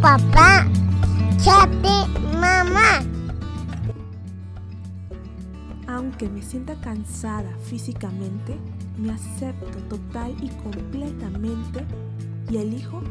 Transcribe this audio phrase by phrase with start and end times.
[0.00, 0.66] papá.
[1.42, 3.00] Chapi, mamá.
[5.86, 8.58] Aunque me sienta cansada físicamente,
[8.96, 11.84] me acepto total y completamente
[12.50, 13.02] y elijo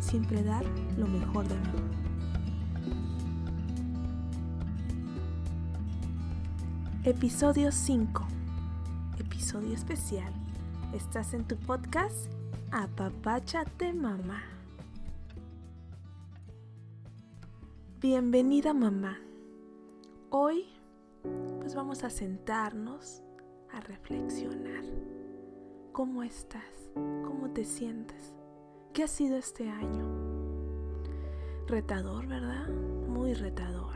[0.00, 0.64] siempre dar
[0.96, 1.62] lo mejor de mí.
[7.04, 8.26] Episodio 5.
[9.18, 10.32] Episodio especial.
[10.92, 12.28] Estás en tu podcast
[12.72, 14.55] Apapáchate Mamá.
[17.98, 19.18] Bienvenida mamá.
[20.28, 20.66] Hoy
[21.60, 23.22] pues vamos a sentarnos
[23.72, 24.84] a reflexionar.
[25.92, 26.90] ¿Cómo estás?
[26.94, 28.34] ¿Cómo te sientes?
[28.92, 30.04] ¿Qué ha sido este año?
[31.66, 32.68] Retador, ¿verdad?
[32.68, 33.94] Muy retador.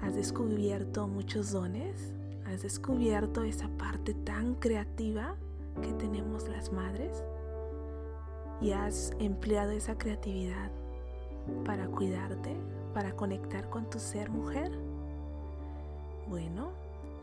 [0.00, 2.14] ¿Has descubierto muchos dones?
[2.46, 5.36] ¿Has descubierto esa parte tan creativa
[5.82, 7.22] que tenemos las madres?
[8.62, 10.70] ¿Y has empleado esa creatividad
[11.64, 12.56] para cuidarte,
[12.94, 14.72] para conectar con tu ser mujer?
[16.28, 16.72] Bueno,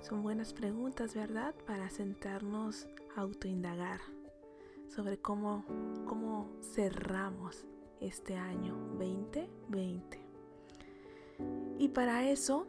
[0.02, 1.54] son buenas preguntas, ¿verdad?
[1.66, 4.00] Para sentarnos a autoindagar
[4.88, 5.66] sobre cómo,
[6.08, 7.66] cómo cerramos
[8.00, 10.20] este año 2020.
[11.80, 12.68] Y para eso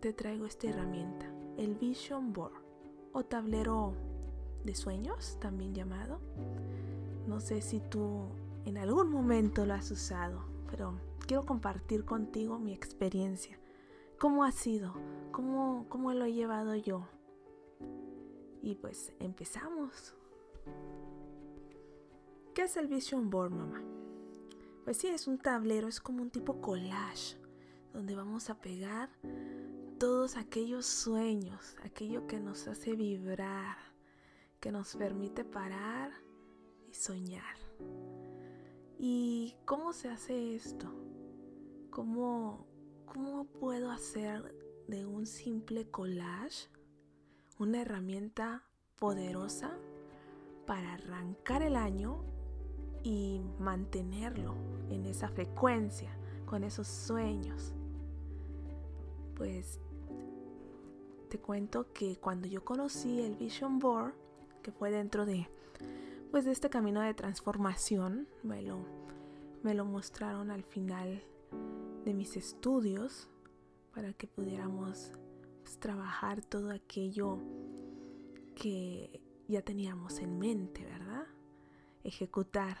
[0.00, 2.54] te traigo esta herramienta, el Vision Board
[3.12, 3.94] o tablero
[4.64, 6.20] de sueños, también llamado.
[7.26, 8.22] No sé si tú
[8.64, 10.44] en algún momento lo has usado,
[10.76, 13.58] pero quiero compartir contigo mi experiencia
[14.18, 14.94] ¿Cómo ha sido?
[15.30, 17.06] ¿Cómo, ¿Cómo lo he llevado yo?
[18.62, 20.14] Y pues empezamos.
[22.54, 23.82] ¿Qué es el Vision Board, mamá?
[24.84, 27.36] Pues sí, es un tablero, es como un tipo collage,
[27.92, 29.10] donde vamos a pegar
[29.98, 33.76] todos aquellos sueños, aquello que nos hace vibrar,
[34.60, 36.10] que nos permite parar
[36.88, 37.56] y soñar.
[38.98, 40.88] ¿Y cómo se hace esto?
[41.90, 42.66] ¿Cómo,
[43.04, 44.54] ¿Cómo puedo hacer
[44.88, 46.68] de un simple collage
[47.58, 48.64] una herramienta
[48.98, 49.76] poderosa
[50.66, 52.24] para arrancar el año
[53.02, 54.54] y mantenerlo
[54.88, 57.74] en esa frecuencia, con esos sueños?
[59.34, 59.78] Pues
[61.28, 64.14] te cuento que cuando yo conocí el Vision Board,
[64.62, 65.48] que fue dentro de
[66.30, 68.84] pues de este camino de transformación, me lo,
[69.62, 71.22] me lo mostraron al final
[72.04, 73.28] de mis estudios
[73.94, 75.12] para que pudiéramos
[75.62, 77.38] pues, trabajar todo aquello
[78.54, 81.26] que ya teníamos en mente, ¿verdad?
[82.04, 82.78] Ejecutar.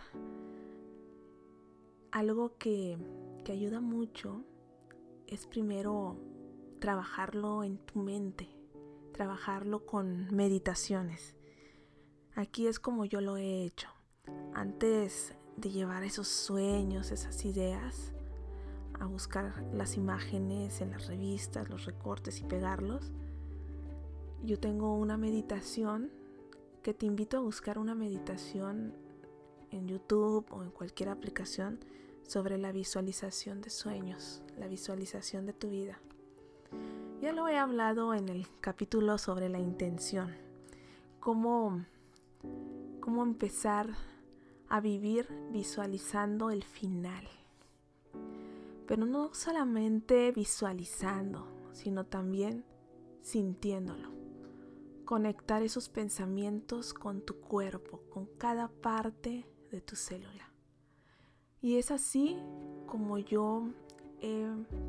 [2.12, 2.98] Algo que,
[3.44, 4.44] que ayuda mucho
[5.26, 6.16] es primero
[6.78, 8.48] trabajarlo en tu mente,
[9.12, 11.35] trabajarlo con meditaciones.
[12.36, 13.88] Aquí es como yo lo he hecho.
[14.52, 18.12] Antes de llevar esos sueños, esas ideas,
[19.00, 23.10] a buscar las imágenes en las revistas, los recortes y pegarlos.
[24.44, 26.10] Yo tengo una meditación
[26.82, 28.94] que te invito a buscar una meditación
[29.70, 31.80] en YouTube o en cualquier aplicación
[32.26, 36.00] sobre la visualización de sueños, la visualización de tu vida.
[37.22, 40.34] Ya lo he hablado en el capítulo sobre la intención,
[41.18, 41.82] cómo,
[43.00, 43.90] cómo empezar
[44.68, 47.26] a vivir visualizando el final
[48.86, 52.64] pero no solamente visualizando, sino también
[53.22, 54.10] sintiéndolo.
[55.04, 60.52] Conectar esos pensamientos con tu cuerpo, con cada parte de tu célula.
[61.60, 62.36] Y es así
[62.86, 63.68] como yo
[64.20, 64.46] he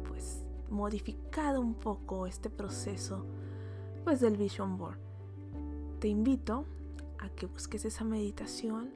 [0.08, 3.26] pues modificado un poco este proceso
[4.04, 5.00] pues del Vision Board.
[6.00, 6.66] Te invito
[7.20, 8.92] a que busques esa meditación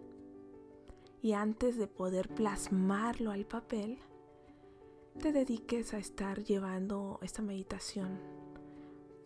[1.21, 3.99] y antes de poder plasmarlo al papel,
[5.19, 8.19] te dediques a estar llevando esta meditación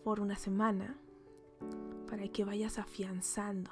[0.03, 0.97] por una semana
[2.09, 3.71] para que vayas afianzando,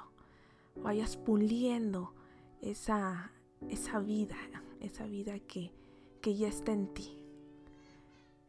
[0.76, 2.14] vayas puliendo
[2.62, 3.30] esa,
[3.68, 4.36] esa vida,
[4.80, 5.72] esa vida que,
[6.20, 7.24] que ya está en ti.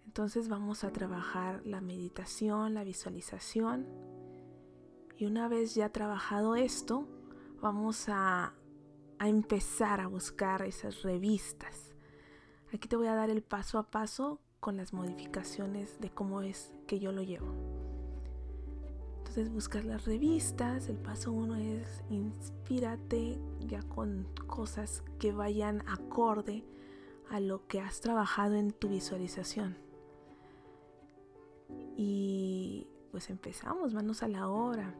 [0.05, 3.85] Entonces vamos a trabajar la meditación, la visualización.
[5.17, 7.07] Y una vez ya trabajado esto,
[7.61, 8.53] vamos a,
[9.19, 11.95] a empezar a buscar esas revistas
[12.75, 16.73] Aquí te voy a dar el paso a paso con las modificaciones de cómo es
[16.87, 17.47] que yo lo llevo.
[19.19, 26.65] Entonces buscas las revistas, el paso uno es inspírate ya con cosas que vayan acorde
[27.29, 29.77] a lo que has trabajado en tu visualización.
[31.95, 34.93] Y pues empezamos, manos a la obra.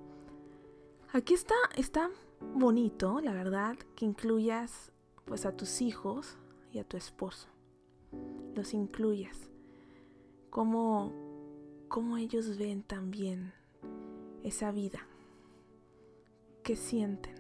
[1.16, 4.92] Aquí está, está bonito, la verdad, que incluyas
[5.24, 6.38] pues a tus hijos
[6.74, 7.48] y a tu esposo.
[8.54, 9.50] Los incluyas.
[10.50, 11.14] Cómo,
[11.88, 13.54] cómo ellos ven también
[14.44, 15.08] esa vida.
[16.64, 17.36] ¿Qué sienten?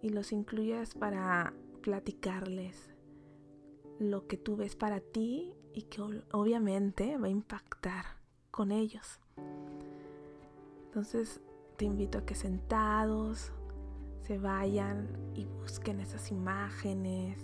[0.00, 1.52] Y los incluyas para
[1.82, 2.88] platicarles
[3.98, 6.00] lo que tú ves para ti y que
[6.32, 8.06] obviamente va a impactar
[8.50, 9.20] con ellos.
[10.86, 11.42] Entonces
[11.76, 13.52] te invito a que sentados
[14.22, 17.38] se vayan y busquen esas imágenes,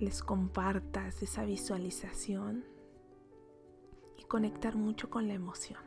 [0.00, 2.64] les compartas esa visualización
[4.16, 5.80] y conectar mucho con la emoción.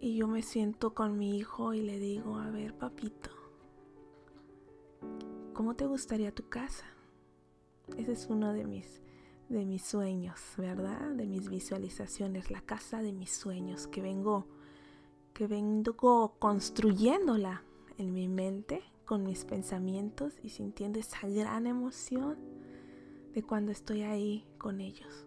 [0.00, 3.30] Y yo me siento con mi hijo y le digo, a ver papito,
[5.52, 6.86] ¿cómo te gustaría tu casa?
[7.96, 9.02] Ese es uno de mis,
[9.48, 11.12] de mis sueños, ¿verdad?
[11.12, 14.46] De mis visualizaciones, la casa de mis sueños que vengo,
[15.36, 17.62] que vengo construyéndola
[17.98, 22.38] en mi mente con mis pensamientos y sintiendo esa gran emoción
[23.34, 25.26] de cuando estoy ahí con ellos.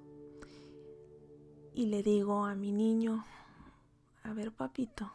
[1.75, 3.23] Y le digo a mi niño,
[4.23, 5.11] a ver papito,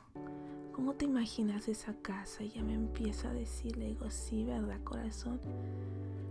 [0.70, 2.44] ¿cómo te imaginas esa casa?
[2.44, 5.40] Y ya me empieza a decir, le digo, sí, ¿verdad, corazón?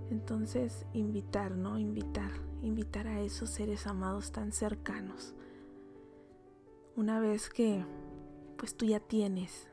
[0.10, 1.78] Entonces, invitar, ¿no?
[1.78, 2.32] Invitar,
[2.62, 5.36] invitar a esos seres amados tan cercanos.
[6.96, 7.84] Una vez que,
[8.64, 9.68] pues tú ya tienes,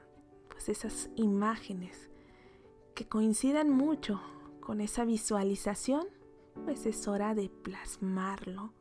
[0.49, 2.11] pues esas imágenes
[2.97, 4.21] que coinciden mucho
[4.59, 6.09] con esa visualización,
[6.65, 8.73] pues es hora de plasmarlo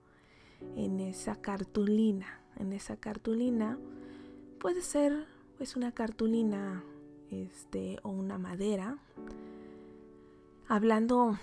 [0.75, 2.41] en esa cartulina.
[2.55, 3.77] En esa cartulina
[4.59, 5.27] puede ser
[5.59, 6.83] pues una cartulina
[7.29, 8.97] este o una madera.
[10.67, 11.37] Hablando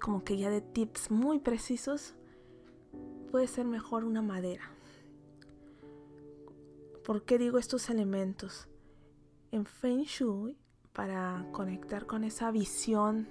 [0.00, 2.14] como que ya de tips muy precisos,
[3.32, 4.73] puede ser mejor una madera.
[7.04, 8.66] ¿Por qué digo estos elementos?
[9.52, 10.56] En Feng Shui
[10.94, 13.28] para conectar con esa visión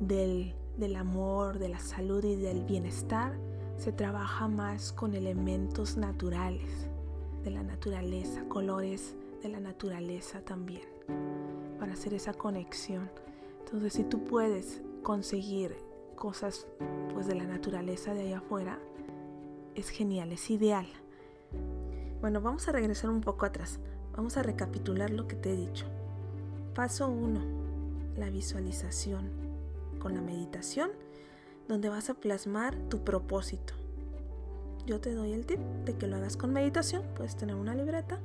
[0.00, 0.56] del,
[0.96, 3.38] amor, de la salud y del bienestar,
[3.76, 6.88] se trabaja más con elementos naturales,
[7.44, 10.88] de la naturaleza, colores de la naturaleza también,
[11.78, 13.08] para hacer esa conexión.
[13.60, 15.76] Entonces, si tú puedes conseguir
[16.16, 16.66] cosas
[17.14, 18.80] pues de la naturaleza de allá afuera,
[19.76, 20.88] es genial, es ideal.
[22.20, 23.78] Bueno, vamos a regresar un poco atrás.
[24.14, 25.86] Vamos a recapitular lo que te he dicho.
[26.74, 27.40] Paso 1.
[28.18, 29.30] La visualización
[29.98, 30.90] con la meditación,
[31.66, 33.72] donde vas a plasmar tu propósito.
[34.84, 37.04] Yo te doy el tip de que lo hagas con meditación.
[37.16, 38.18] Puedes tener una libreta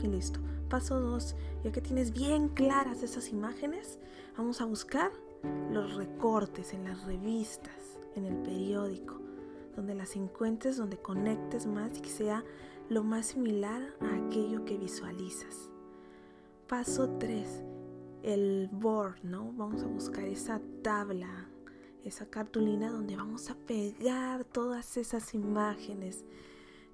[0.00, 0.38] y listo.
[0.68, 1.34] Paso 2.
[1.64, 3.98] Ya que tienes bien claras esas imágenes,
[4.36, 5.10] vamos a buscar
[5.72, 9.20] los recortes en las revistas, en el periódico,
[9.74, 12.44] donde las encuentres, donde conectes más y que sea
[12.90, 15.70] lo más similar a aquello que visualizas.
[16.68, 17.62] Paso 3
[18.24, 19.52] el board, ¿no?
[19.52, 21.48] Vamos a buscar esa tabla,
[22.04, 26.24] esa cartulina donde vamos a pegar todas esas imágenes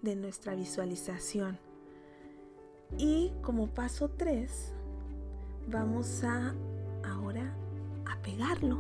[0.03, 1.59] de nuestra visualización.
[2.99, 4.75] Y como paso 3,
[5.69, 6.55] vamos a
[7.05, 7.57] ahora
[8.05, 8.79] a pegarlo.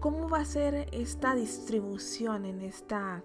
[0.00, 3.22] ¿Cómo va a ser esta distribución en esta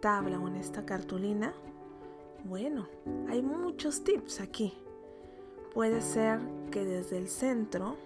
[0.00, 1.52] tabla o en esta cartulina?
[2.44, 2.88] Bueno,
[3.28, 4.74] hay muchos tips aquí.
[5.72, 6.40] Puede ser
[6.72, 7.96] que desde el centro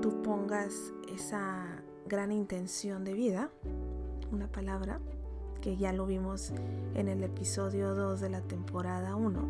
[0.00, 3.50] tú pongas esa gran intención de vida,
[4.32, 4.98] una palabra
[5.60, 6.52] que ya lo vimos
[6.94, 9.40] en el episodio 2 de la temporada 1.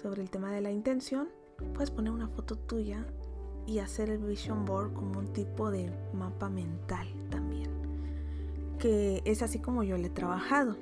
[0.00, 1.28] Sobre el tema de la intención,
[1.74, 3.06] puedes poner una foto tuya
[3.66, 7.70] y hacer el vision board como un tipo de mapa mental también,
[8.78, 10.76] que es así como yo le he trabajado.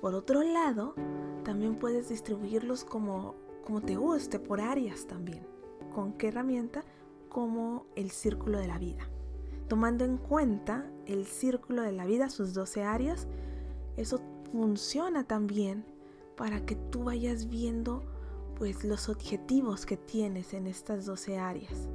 [0.00, 0.94] Por otro lado,
[1.42, 5.44] también puedes distribuirlos como, como te guste, por áreas también.
[5.92, 6.84] ¿Con qué herramienta?
[7.28, 9.08] Como el círculo de la vida.
[9.66, 13.26] Tomando en cuenta el círculo de la vida, sus 12 áreas,
[13.96, 14.20] eso
[14.52, 15.84] funciona también
[16.36, 18.04] para que tú vayas viendo
[18.56, 21.88] pues los objetivos que tienes en estas 12 áreas.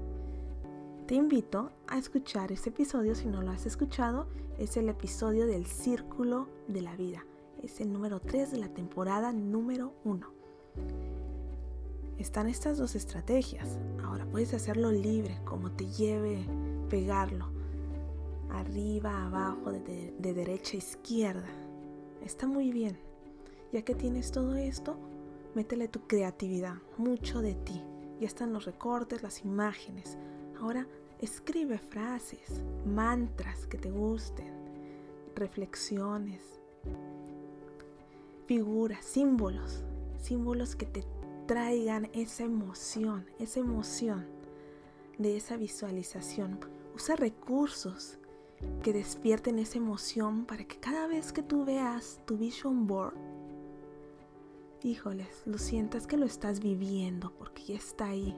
[1.07, 5.65] Te invito a escuchar este episodio si no lo has escuchado, es el episodio del
[5.65, 7.25] círculo de la vida
[7.63, 10.27] es el número 3 de la temporada número 1.
[12.17, 13.79] Están estas dos estrategias.
[14.03, 16.45] Ahora puedes hacerlo libre, como te lleve
[16.89, 17.47] pegarlo.
[18.51, 21.47] Arriba, abajo, de, de derecha a izquierda.
[22.21, 22.97] Está muy bien.
[23.71, 24.97] Ya que tienes todo esto,
[25.55, 27.81] métele tu creatividad, mucho de ti.
[28.19, 30.17] Ya están los recortes, las imágenes.
[30.59, 30.85] Ahora
[31.19, 34.53] escribe frases, mantras que te gusten,
[35.35, 36.59] reflexiones,
[38.45, 39.83] figuras, símbolos,
[40.17, 41.03] símbolos que te
[41.45, 44.25] traigan esa emoción, esa emoción
[45.17, 46.59] de esa visualización.
[46.95, 48.17] Usa recursos
[48.81, 53.15] que despierten esa emoción para que cada vez que tú veas tu vision board,
[54.81, 58.35] híjoles, lo sientas que lo estás viviendo porque ya está ahí.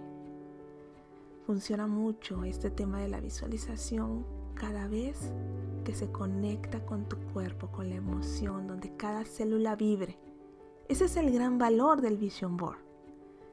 [1.45, 5.31] Funciona mucho este tema de la visualización cada vez
[5.85, 10.19] que se conecta con tu cuerpo, con la emoción, donde cada célula vibre.
[10.89, 12.79] Ese es el gran valor del Vision Board.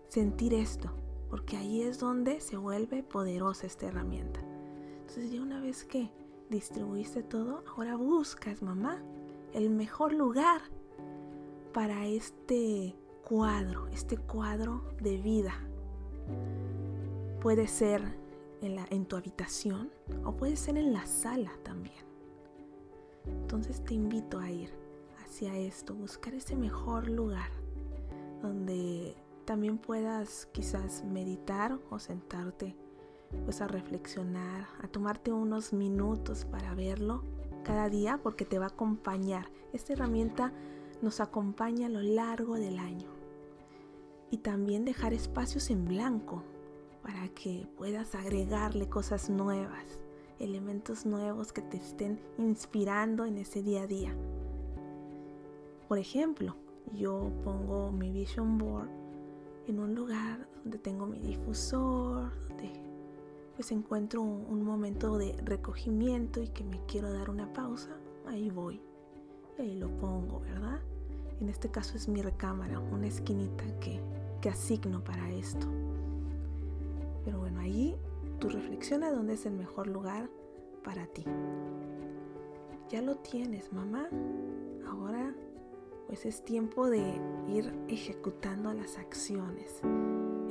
[0.08, 0.90] Sentir esto,
[1.30, 4.40] porque ahí es donde se vuelve poderosa esta herramienta.
[5.00, 6.10] Entonces ya una vez que
[6.50, 9.00] distribuiste todo, ahora buscas, mamá,
[9.52, 10.62] el mejor lugar
[11.72, 12.96] para este
[13.28, 15.54] cuadro, este cuadro de vida.
[17.40, 18.02] Puede ser
[18.62, 19.90] en, en tu habitación
[20.24, 22.11] o puede ser en la sala también.
[23.26, 24.70] Entonces te invito a ir
[25.24, 27.50] hacia esto, buscar ese mejor lugar
[28.42, 32.76] donde también puedas quizás meditar o sentarte
[33.44, 37.22] pues a reflexionar, a tomarte unos minutos para verlo
[37.64, 39.48] cada día porque te va a acompañar.
[39.72, 40.52] Esta herramienta
[41.00, 43.08] nos acompaña a lo largo del año.
[44.30, 46.42] Y también dejar espacios en blanco
[47.02, 49.84] para que puedas agregarle cosas nuevas,
[50.42, 54.14] elementos nuevos que te estén inspirando en ese día a día.
[55.88, 56.56] Por ejemplo,
[56.94, 58.88] yo pongo mi vision board
[59.66, 62.72] en un lugar donde tengo mi difusor, donde
[63.54, 67.90] pues encuentro un, momento de recogimiento y que me quiero dar una pausa,
[68.26, 68.80] ahí voy.
[69.58, 70.80] Y ahí lo pongo, ¿verdad?
[71.40, 74.00] En este caso es mi recámara, una esquinita que,
[74.40, 75.66] que asigno para esto.
[78.52, 80.30] Reflexiona dónde es el mejor lugar
[80.84, 81.24] para ti.
[82.88, 84.08] Ya lo tienes, mamá.
[84.86, 85.34] Ahora
[86.06, 87.18] pues es tiempo de
[87.48, 89.80] ir ejecutando las acciones.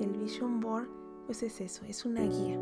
[0.02, 0.90] El Vision Board
[1.26, 2.60] pues es eso, es una guía.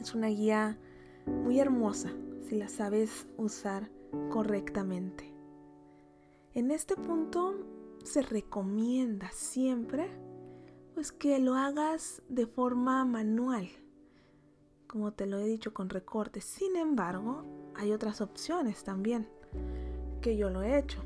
[0.00, 0.78] Es una guía
[1.26, 2.10] muy hermosa
[2.48, 3.90] si la sabes usar
[4.30, 5.32] correctamente.
[6.54, 7.54] En este punto
[8.04, 10.08] se recomienda siempre
[10.94, 13.68] pues que lo hagas de forma manual,
[14.94, 16.44] como te lo he dicho con recortes.
[16.44, 17.42] Sin embargo,
[17.74, 19.26] hay otras opciones también
[20.20, 21.02] que yo lo he hecho.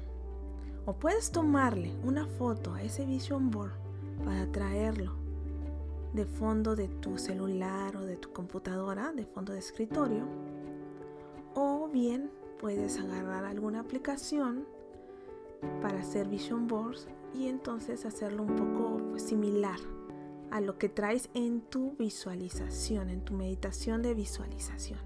[0.84, 3.72] O puedes tomarle una foto a ese vision board
[4.26, 5.14] para traerlo
[6.12, 10.26] de fondo de tu celular o de tu computadora, de fondo de escritorio.
[11.54, 12.30] O bien
[12.60, 14.66] puedes agarrar alguna aplicación
[15.80, 19.78] para hacer vision boards y entonces hacerlo un poco pues, similar
[20.50, 24.98] a lo que traes en tu visualización, en tu meditación de visualización.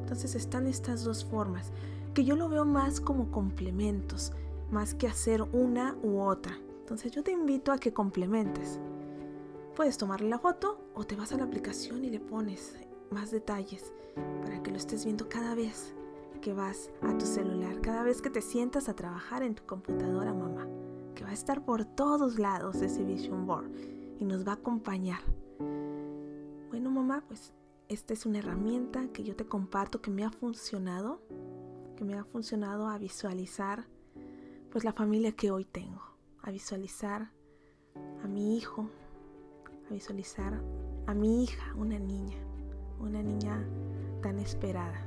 [0.00, 1.72] Entonces están estas dos formas,
[2.14, 4.32] que yo lo veo más como complementos,
[4.70, 6.58] más que hacer una u otra.
[6.80, 8.80] Entonces yo te invito a que complementes.
[9.74, 12.76] Puedes tomarle la foto o te vas a la aplicación y le pones
[13.10, 13.92] más detalles
[14.42, 15.94] para que lo estés viendo cada vez
[16.40, 20.32] que vas a tu celular, cada vez que te sientas a trabajar en tu computadora,
[20.32, 20.66] mamá,
[21.14, 23.70] que va a estar por todos lados ese vision board
[24.18, 25.20] y nos va a acompañar.
[26.70, 27.52] Bueno, mamá, pues
[27.88, 31.20] esta es una herramienta que yo te comparto que me ha funcionado,
[31.96, 33.86] que me ha funcionado a visualizar
[34.70, 36.02] pues la familia que hoy tengo,
[36.42, 37.30] a visualizar
[38.22, 38.90] a mi hijo,
[39.88, 40.60] a visualizar
[41.06, 42.36] a mi hija, una niña,
[43.00, 43.64] una niña
[44.22, 45.00] tan esperada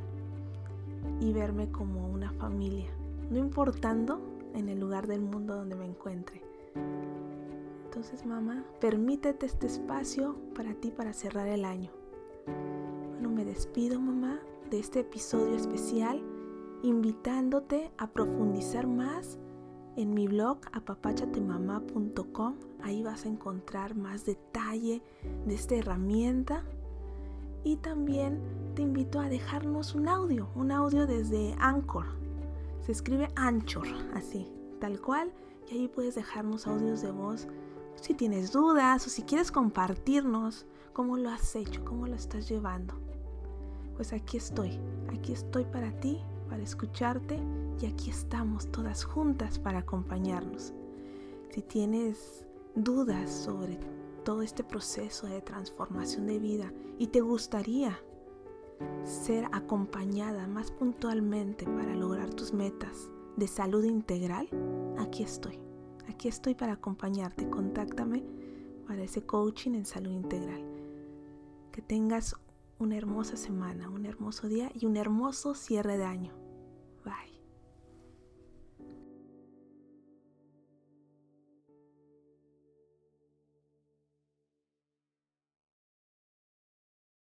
[1.20, 2.89] y verme como una familia,
[3.30, 4.22] no importando
[4.54, 6.42] en el lugar del mundo donde me encuentre.
[7.89, 11.89] Entonces, mamá, permítete este espacio para ti para cerrar el año.
[13.13, 16.22] Bueno, me despido, mamá, de este episodio especial,
[16.84, 19.39] invitándote a profundizar más
[19.96, 22.53] en mi blog apapachatemamá.com.
[22.84, 25.01] Ahí vas a encontrar más detalle
[25.48, 26.65] de esta herramienta
[27.63, 28.39] y también
[28.75, 32.05] te invito a dejarnos un audio, un audio desde Anchor.
[32.81, 34.48] Se escribe Anchor, así,
[34.79, 35.31] tal cual,
[35.72, 37.48] y ahí puedes dejarnos audios de voz
[38.01, 42.96] si tienes dudas o si quieres compartirnos cómo lo has hecho, cómo lo estás llevando.
[43.96, 44.79] Pues aquí estoy,
[45.10, 47.39] aquí estoy para ti, para escucharte
[47.82, 50.74] y aquí estamos todas juntas para acompañarnos.
[51.51, 53.79] Si tienes dudas sobre
[54.24, 58.00] todo este proceso de transformación de vida y te gustaría
[59.03, 64.48] ser acompañada más puntualmente para lograr tus metas de salud integral,
[64.98, 65.68] aquí estoy.
[66.19, 67.49] Aquí estoy para acompañarte.
[67.49, 68.25] Contáctame
[68.85, 70.61] para ese coaching en salud integral.
[71.71, 72.35] Que tengas
[72.77, 76.33] una hermosa semana, un hermoso día y un hermoso cierre de año.
[77.05, 77.38] Bye.